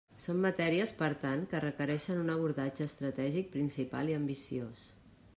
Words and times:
Són 0.21 0.37
matèries, 0.43 0.93
per 1.01 1.09
tant, 1.25 1.41
que 1.51 1.59
requereixen 1.65 2.21
un 2.21 2.31
abordatge 2.35 2.87
estratègic 2.91 3.51
principal 3.57 4.09
i 4.13 4.15
ambiciós. 4.23 4.83